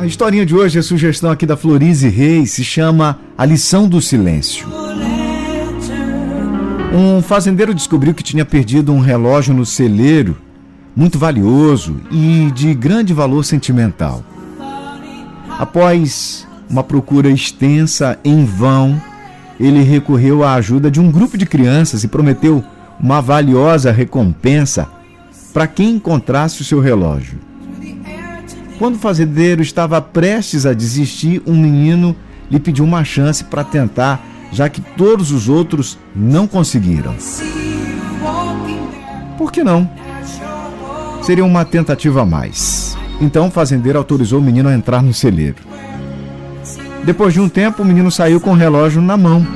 A 0.00 0.06
historinha 0.06 0.46
de 0.46 0.56
hoje 0.56 0.78
é 0.78 0.82
sugestão 0.82 1.30
aqui 1.30 1.44
da 1.44 1.58
Florize 1.58 2.08
Reis, 2.08 2.52
se 2.52 2.64
chama 2.64 3.18
A 3.36 3.44
Lição 3.44 3.86
do 3.86 4.00
Silêncio. 4.00 4.66
Um 6.90 7.20
fazendeiro 7.20 7.74
descobriu 7.74 8.14
que 8.14 8.22
tinha 8.22 8.46
perdido 8.46 8.94
um 8.94 9.00
relógio 9.00 9.52
no 9.52 9.66
celeiro, 9.66 10.38
muito 10.96 11.18
valioso 11.18 12.00
e 12.10 12.50
de 12.54 12.72
grande 12.72 13.12
valor 13.12 13.44
sentimental. 13.44 14.24
Após 15.58 16.48
uma 16.70 16.82
procura 16.82 17.28
extensa 17.28 18.18
em 18.24 18.42
vão, 18.42 18.98
ele 19.60 19.82
recorreu 19.82 20.42
à 20.42 20.54
ajuda 20.54 20.90
de 20.90 20.98
um 20.98 21.10
grupo 21.10 21.36
de 21.36 21.44
crianças 21.44 22.04
e 22.04 22.08
prometeu 22.08 22.64
uma 22.98 23.20
valiosa 23.20 23.92
recompensa 23.92 24.88
para 25.52 25.66
quem 25.66 25.96
encontrasse 25.96 26.62
o 26.62 26.64
seu 26.64 26.80
relógio. 26.80 27.49
Quando 28.80 28.94
o 28.94 28.98
fazendeiro 28.98 29.60
estava 29.60 30.00
prestes 30.00 30.64
a 30.64 30.72
desistir, 30.72 31.42
um 31.46 31.52
menino 31.54 32.16
lhe 32.50 32.58
pediu 32.58 32.82
uma 32.82 33.04
chance 33.04 33.44
para 33.44 33.62
tentar, 33.62 34.24
já 34.50 34.70
que 34.70 34.80
todos 34.80 35.32
os 35.32 35.50
outros 35.50 35.98
não 36.16 36.46
conseguiram. 36.46 37.14
Por 39.36 39.52
que 39.52 39.62
não? 39.62 39.86
Seria 41.20 41.44
uma 41.44 41.62
tentativa 41.62 42.22
a 42.22 42.24
mais. 42.24 42.96
Então 43.20 43.48
o 43.48 43.50
fazendeiro 43.50 43.98
autorizou 43.98 44.40
o 44.40 44.42
menino 44.42 44.70
a 44.70 44.74
entrar 44.74 45.02
no 45.02 45.12
celeiro. 45.12 45.58
Depois 47.04 47.34
de 47.34 47.40
um 47.40 47.50
tempo, 47.50 47.82
o 47.82 47.84
menino 47.84 48.10
saiu 48.10 48.40
com 48.40 48.52
o 48.52 48.56
relógio 48.56 49.02
na 49.02 49.14
mão. 49.18 49.46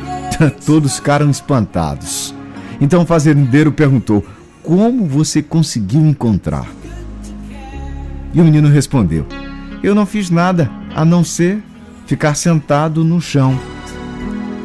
Todos 0.64 0.96
ficaram 0.96 1.28
espantados. 1.28 2.34
Então 2.80 3.02
o 3.02 3.06
fazendeiro 3.06 3.70
perguntou: 3.70 4.24
Como 4.62 5.04
você 5.04 5.42
conseguiu 5.42 6.06
encontrar? 6.06 6.66
E 8.34 8.40
o 8.40 8.44
menino 8.44 8.68
respondeu: 8.68 9.26
Eu 9.82 9.94
não 9.94 10.06
fiz 10.06 10.30
nada 10.30 10.70
a 10.94 11.04
não 11.04 11.22
ser 11.22 11.62
ficar 12.06 12.34
sentado 12.34 13.04
no 13.04 13.20
chão. 13.20 13.58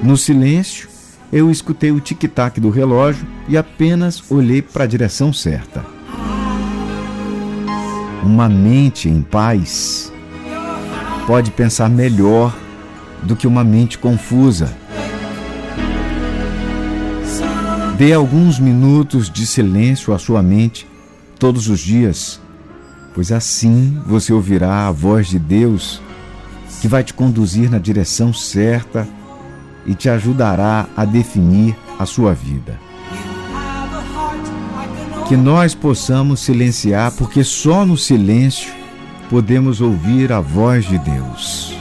No 0.02 0.16
silêncio, 0.16 0.88
eu 1.32 1.52
escutei 1.52 1.92
o 1.92 2.00
tic-tac 2.00 2.60
do 2.60 2.70
relógio 2.70 3.28
e 3.48 3.58
apenas 3.58 4.23
olhei 4.32 4.62
para 4.62 4.84
a 4.84 4.88
direção 4.88 5.34
certa. 5.34 5.84
Uma 8.23 8.48
mente 8.48 9.10
em 9.10 9.22
paz 9.22 10.12
pode 11.26 11.52
pensar 11.52 11.90
melhor 11.90 12.56
do 13.23 13.36
que 13.36 13.48
uma 13.48 13.64
mente 13.64 13.98
confusa. 13.98 14.76
Dê 17.98 18.14
alguns 18.14 18.60
minutos 18.60 19.30
de 19.30 19.45
silêncio 19.45 20.14
à 20.14 20.20
sua 20.20 20.44
mente 20.44 20.88
todos 21.40 21.68
os 21.68 21.80
dias, 21.80 22.40
pois 23.18 23.32
assim 23.32 24.00
você 24.06 24.32
ouvirá 24.32 24.88
a 24.88 24.92
voz 24.92 25.26
de 25.26 25.40
Deus 25.40 26.00
que 26.80 26.88
vai 26.88 27.04
te 27.04 27.16
conduzir 27.16 27.68
na 27.68 27.80
direção 27.80 28.32
certa 28.32 29.08
e 29.88 29.96
te 29.96 30.08
ajudará 30.08 30.86
a 30.96 31.04
definir 31.04 31.76
a 31.98 32.06
sua 32.06 32.32
vida. 32.36 32.80
Que 35.28 35.36
nós 35.36 35.73
possamos 35.73 36.42
silenciar, 36.42 37.12
porque 37.14 37.44
só 37.44 37.84
no 37.84 37.98
silêncio 37.98 38.72
podemos 39.32 39.82
ouvir 39.82 40.32
a 40.32 40.40
voz 40.40 40.86
de 40.86 41.00
Deus. 41.00 41.76